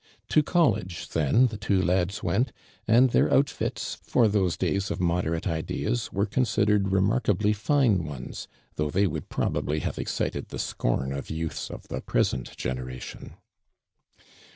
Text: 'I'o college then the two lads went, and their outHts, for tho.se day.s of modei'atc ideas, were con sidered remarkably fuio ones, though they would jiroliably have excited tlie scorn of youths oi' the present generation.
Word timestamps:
'I'o 0.35 0.41
college 0.41 1.09
then 1.09 1.45
the 1.45 1.59
two 1.59 1.79
lads 1.79 2.23
went, 2.23 2.51
and 2.87 3.11
their 3.11 3.29
outHts, 3.29 3.97
for 3.97 4.27
tho.se 4.27 4.57
day.s 4.57 4.89
of 4.89 4.97
modei'atc 4.97 5.45
ideas, 5.45 6.11
were 6.11 6.25
con 6.25 6.43
sidered 6.43 6.91
remarkably 6.91 7.53
fuio 7.53 7.99
ones, 7.99 8.47
though 8.77 8.89
they 8.89 9.05
would 9.05 9.29
jiroliably 9.29 9.81
have 9.81 9.99
excited 9.99 10.47
tlie 10.49 10.59
scorn 10.59 11.13
of 11.13 11.29
youths 11.29 11.69
oi' 11.69 11.81
the 11.87 12.01
present 12.01 12.57
generation. 12.57 13.35